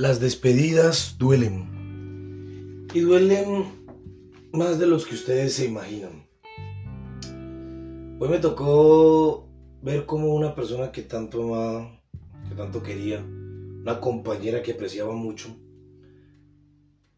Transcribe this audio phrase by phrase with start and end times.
[0.00, 2.86] Las despedidas duelen.
[2.94, 3.66] Y duelen
[4.50, 6.26] más de los que ustedes se imaginan.
[8.18, 9.46] Hoy me tocó
[9.82, 12.00] ver como una persona que tanto amaba,
[12.48, 15.54] que tanto quería, una compañera que apreciaba mucho,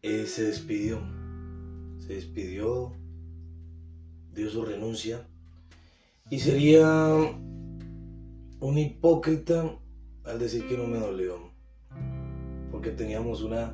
[0.01, 0.99] eh, se despidió.
[1.99, 2.91] Se despidió,
[4.33, 5.25] dio su renuncia.
[6.29, 7.15] Y sería
[8.59, 9.73] un hipócrita
[10.25, 11.52] al decir que no me dolió
[12.83, 13.73] porque teníamos una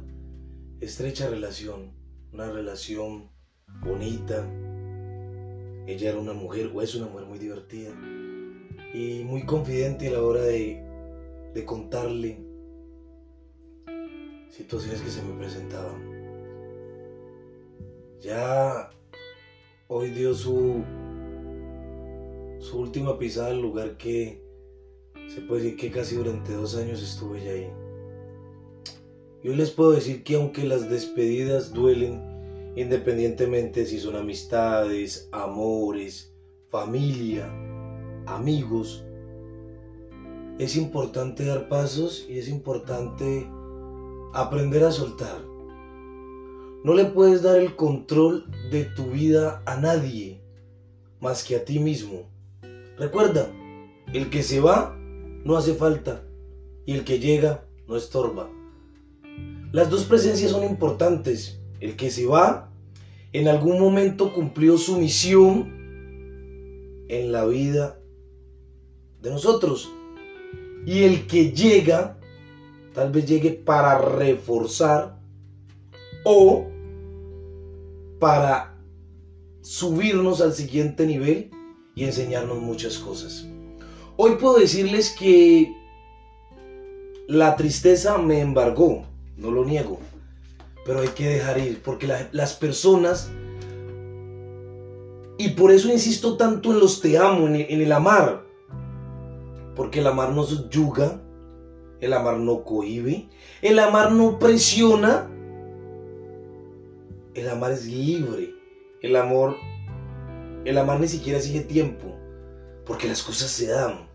[0.81, 1.95] estrecha relación,
[2.31, 3.31] una relación
[3.81, 4.47] bonita.
[5.87, 7.89] Ella era una mujer, o es una mujer muy divertida
[8.93, 10.79] y muy confidente a la hora de,
[11.55, 12.45] de contarle
[14.51, 16.03] situaciones que se me presentaban.
[18.21, 18.91] Ya
[19.87, 20.83] hoy dio su,
[22.59, 24.39] su última pisada al lugar que
[25.27, 27.88] se puede decir que casi durante dos años estuve ya ahí.
[29.41, 36.33] Yo les puedo decir que aunque las despedidas duelen, independientemente si son amistades, amores,
[36.69, 37.49] familia,
[38.25, 39.05] amigos,
[40.59, 43.49] es importante dar pasos y es importante
[44.33, 45.41] aprender a soltar.
[46.83, 50.41] No le puedes dar el control de tu vida a nadie
[51.21, 52.29] más que a ti mismo.
[52.97, 53.49] Recuerda,
[54.13, 54.97] el que se va
[55.45, 56.23] no hace falta
[56.85, 58.49] y el que llega no estorba.
[59.71, 61.59] Las dos presencias son importantes.
[61.79, 62.71] El que se va
[63.31, 65.77] en algún momento cumplió su misión
[67.07, 67.99] en la vida
[69.21, 69.89] de nosotros.
[70.85, 72.17] Y el que llega,
[72.93, 75.19] tal vez llegue para reforzar
[76.25, 76.65] o
[78.19, 78.75] para
[79.61, 81.51] subirnos al siguiente nivel
[81.95, 83.45] y enseñarnos muchas cosas.
[84.17, 85.71] Hoy puedo decirles que
[87.27, 89.08] la tristeza me embargó
[89.39, 89.99] no lo niego,
[90.85, 93.31] pero hay que dejar ir, porque las personas,
[95.37, 98.43] y por eso insisto tanto en los te amo, en el, amar,
[99.75, 101.21] porque el amar no yuga,
[102.01, 103.29] el amar no cohibe,
[103.61, 105.29] el amar no presiona,
[107.33, 108.53] el amar es libre,
[109.01, 109.55] el amor,
[110.65, 112.13] el amar ni siquiera sigue tiempo,
[112.85, 114.09] porque las cosas se dan,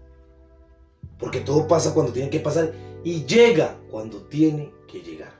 [1.19, 2.73] porque todo pasa cuando tiene que pasar
[3.05, 5.33] y llega cuando tiene que llegar.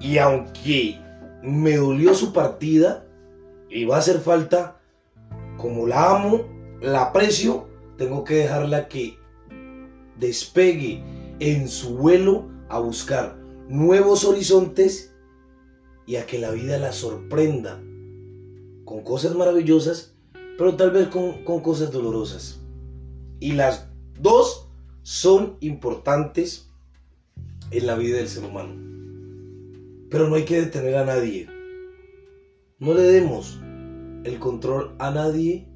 [0.00, 1.00] Y aunque
[1.42, 3.06] me dolió su partida
[3.70, 4.80] y va a hacer falta,
[5.56, 6.46] como la amo,
[6.80, 7.66] la aprecio,
[7.96, 9.18] tengo que dejarla que
[10.18, 11.02] despegue
[11.40, 13.36] en su vuelo a buscar
[13.68, 15.14] nuevos horizontes
[16.06, 17.82] y a que la vida la sorprenda
[18.84, 20.16] con cosas maravillosas,
[20.56, 22.60] pero tal vez con, con cosas dolorosas.
[23.40, 23.88] Y las
[24.20, 24.67] dos
[25.08, 26.70] son importantes
[27.70, 28.74] en la vida del ser humano.
[30.10, 31.48] Pero no hay que detener a nadie.
[32.78, 33.58] No le demos
[34.24, 35.66] el control a nadie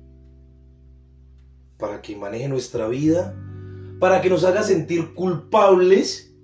[1.78, 3.34] para que maneje nuestra vida,
[4.00, 6.36] para que nos haga sentir culpables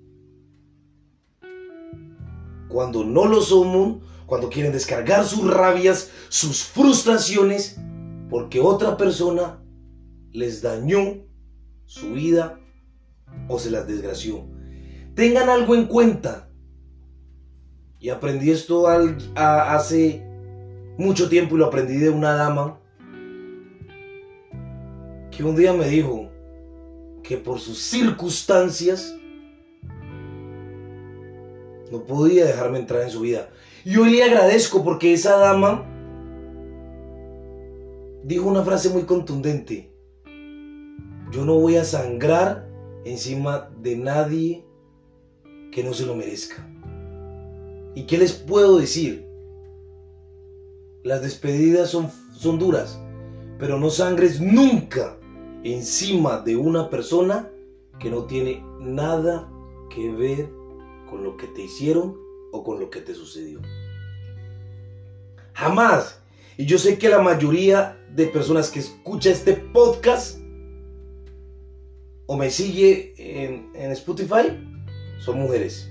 [2.69, 7.79] cuando no lo somos, cuando quieren descargar sus rabias, sus frustraciones,
[8.31, 9.63] porque otra persona
[10.31, 11.23] les dañó
[11.85, 12.59] su vida
[13.47, 14.45] o se las desgració.
[15.15, 16.49] Tengan algo en cuenta.
[17.99, 20.25] Y aprendí esto hace
[20.97, 22.79] mucho tiempo y lo aprendí de una dama
[25.31, 26.29] que un día me dijo
[27.23, 29.15] que por sus circunstancias
[31.91, 33.49] no podía dejarme entrar en su vida.
[33.83, 35.85] Y hoy le agradezco porque esa dama
[38.23, 39.91] dijo una frase muy contundente.
[41.31, 42.68] Yo no voy a sangrar
[43.05, 44.65] encima de nadie
[45.71, 46.67] que no se lo merezca.
[47.95, 49.27] ¿Y qué les puedo decir?
[51.03, 52.99] Las despedidas son, son duras,
[53.57, 55.17] pero no sangres nunca
[55.63, 57.49] encima de una persona
[57.99, 59.49] que no tiene nada
[59.93, 60.49] que ver
[61.09, 62.17] con lo que te hicieron
[62.51, 63.59] o con lo que te sucedió.
[65.53, 66.21] Jamás.
[66.57, 70.39] Y yo sé que la mayoría de personas que escucha este podcast
[72.31, 74.55] o me sigue en, Spotify
[75.17, 75.89] son mujeres.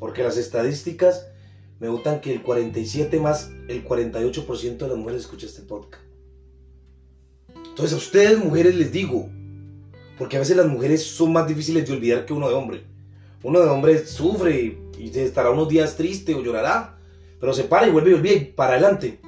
[0.00, 1.28] Porque las estadísticas
[1.78, 6.02] me gustan que el 47 más el 48% de las mujeres escucha este podcast.
[7.68, 9.28] Entonces a ustedes mujeres les digo,
[10.18, 12.82] porque a veces las mujeres son más difíciles de olvidar que uno de hombre.
[13.44, 16.98] Uno de hombre sufre y estará unos días triste o llorará,
[17.38, 19.20] pero se para y vuelve y olvida para adelante.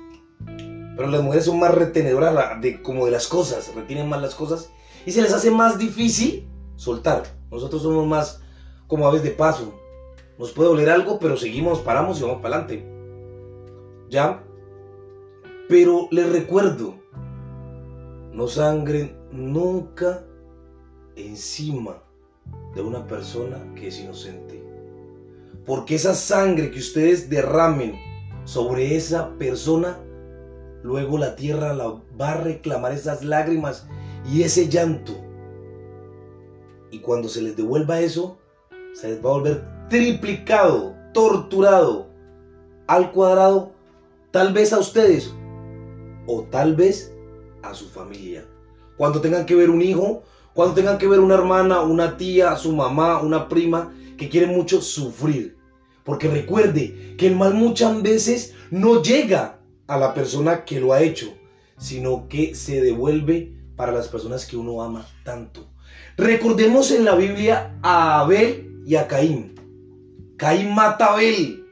[0.44, 4.68] Pero las mujeres son más retenedoras de, como de las cosas, retienen más las cosas
[5.06, 7.24] y se les hace más difícil soltar.
[7.50, 8.42] Nosotros somos más
[8.86, 9.74] como aves de paso.
[10.38, 12.86] Nos puede doler algo, pero seguimos, paramos y vamos para adelante.
[14.08, 14.42] ¿Ya?
[15.68, 16.94] Pero les recuerdo,
[18.32, 20.24] no sangren nunca
[21.16, 22.02] encima
[22.74, 24.62] de una persona que es inocente.
[25.64, 27.94] Porque esa sangre que ustedes derramen
[28.44, 29.98] sobre esa persona,
[30.82, 33.86] luego la tierra la va a reclamar esas lágrimas
[34.26, 35.12] y ese llanto.
[36.90, 38.38] Y cuando se les devuelva eso,
[38.92, 42.08] se les va a volver triplicado, torturado,
[42.86, 43.72] al cuadrado,
[44.30, 45.32] tal vez a ustedes
[46.26, 47.14] o tal vez
[47.62, 48.44] a su familia.
[48.96, 50.22] Cuando tengan que ver un hijo,
[50.54, 54.80] cuando tengan que ver una hermana, una tía, su mamá, una prima que quiere mucho
[54.80, 55.56] sufrir.
[56.04, 61.02] Porque recuerde que el mal muchas veces no llega a la persona que lo ha
[61.02, 61.32] hecho,
[61.78, 65.68] sino que se devuelve para las personas que uno ama tanto.
[66.16, 69.54] Recordemos en la Biblia a Abel y a Caín.
[70.36, 71.64] Caín mata a Abel.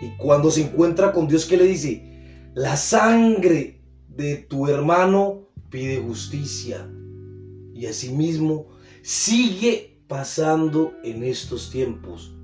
[0.00, 2.50] Y cuando se encuentra con Dios, ¿qué le dice?
[2.54, 6.88] La sangre de tu hermano pide justicia.
[7.74, 8.68] Y asimismo
[9.02, 12.34] sigue pasando en estos tiempos.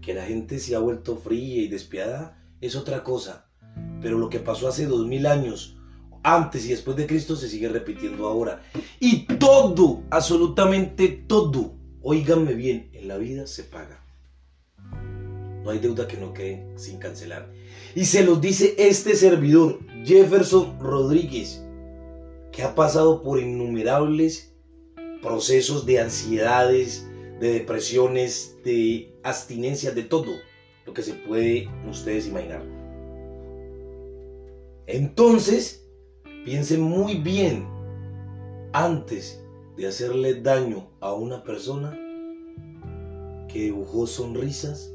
[0.00, 3.50] Que la gente se ha vuelto fría y despiadada es otra cosa.
[4.00, 5.77] Pero lo que pasó hace dos mil años,
[6.34, 8.62] antes y después de Cristo, se sigue repitiendo ahora.
[9.00, 14.04] Y todo, absolutamente todo, oíganme bien, en la vida se paga.
[15.64, 17.50] No hay deuda que no quede sin cancelar.
[17.94, 21.62] Y se los dice este servidor, Jefferson Rodríguez,
[22.52, 24.54] que ha pasado por innumerables
[25.22, 27.06] procesos de ansiedades,
[27.40, 30.32] de depresiones, de abstinencia, de todo
[30.86, 32.62] lo que se puede ustedes imaginar.
[34.86, 35.87] Entonces,
[36.48, 37.66] piensen muy bien
[38.72, 39.44] antes
[39.76, 41.90] de hacerle daño a una persona
[43.52, 44.94] que dibujó sonrisas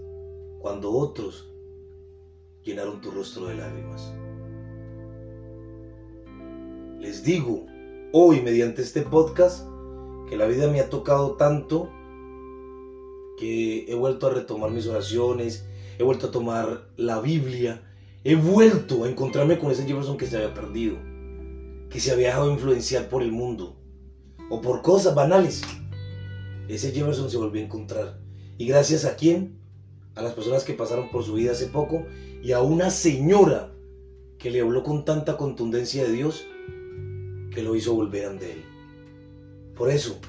[0.58, 1.54] cuando otros
[2.64, 4.12] llenaron tu rostro de lágrimas.
[7.00, 7.68] Les digo
[8.14, 9.68] hoy mediante este podcast
[10.28, 11.88] que la vida me ha tocado tanto
[13.38, 15.68] que he vuelto a retomar mis oraciones,
[16.00, 17.84] he vuelto a tomar la Biblia,
[18.24, 21.13] he vuelto a encontrarme con ese Jefferson que se había perdido,
[21.94, 23.78] que se había dejado influenciar por el mundo
[24.50, 25.62] o por cosas banales.
[26.68, 28.20] Ese Jefferson se volvió a encontrar.
[28.58, 29.60] ¿Y gracias a quién?
[30.16, 32.04] A las personas que pasaron por su vida hace poco
[32.42, 33.72] y a una señora
[34.40, 36.44] que le habló con tanta contundencia de Dios
[37.52, 38.66] que lo hizo volver ante él.
[39.76, 40.20] Por eso,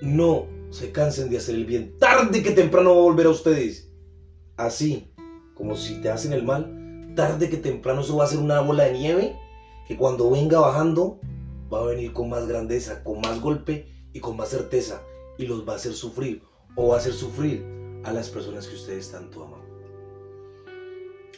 [0.00, 1.98] no se cansen de hacer el bien.
[1.98, 3.92] Tarde que temprano va a volver a ustedes.
[4.56, 5.12] Así
[5.54, 6.83] como si te hacen el mal,
[7.14, 9.36] tarde que temprano eso va a ser una bola de nieve
[9.86, 11.18] que cuando venga bajando
[11.72, 15.02] va a venir con más grandeza, con más golpe y con más certeza
[15.38, 16.42] y los va a hacer sufrir
[16.76, 17.64] o va a hacer sufrir
[18.04, 19.60] a las personas que ustedes tanto aman.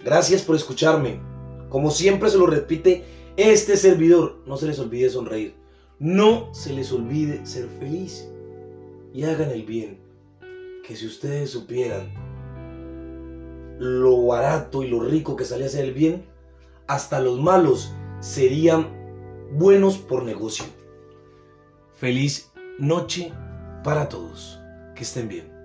[0.05, 1.21] Gracias por escucharme.
[1.69, 3.05] Como siempre se lo repite
[3.37, 5.55] este servidor, no se les olvide sonreír.
[5.99, 8.29] No se les olvide ser feliz.
[9.13, 9.99] Y hagan el bien.
[10.87, 12.13] Que si ustedes supieran
[13.79, 16.25] lo barato y lo rico que sale hacer el bien,
[16.87, 18.89] hasta los malos serían
[19.53, 20.65] buenos por negocio.
[21.95, 23.33] Feliz noche
[23.83, 24.61] para todos.
[24.95, 25.56] Que estén bien.